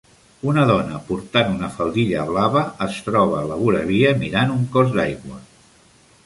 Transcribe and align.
Una 0.51 0.61
dona 0.69 1.01
portant 1.09 1.51
una 1.57 1.69
faldilla 1.75 2.23
blava 2.29 2.63
es 2.87 2.97
troba 3.11 3.37
a 3.41 3.45
la 3.51 3.59
voravia 3.61 4.15
mirant 4.23 4.57
un 4.57 4.65
cos 4.79 4.91
d'aigua. 4.99 5.39